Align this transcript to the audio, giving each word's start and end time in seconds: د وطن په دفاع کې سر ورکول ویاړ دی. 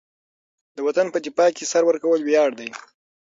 د 0.75 0.77
وطن 0.87 1.07
په 1.13 1.19
دفاع 1.25 1.49
کې 1.57 1.65
سر 1.71 1.83
ورکول 1.89 2.19
ویاړ 2.23 2.49
دی. 2.59 2.69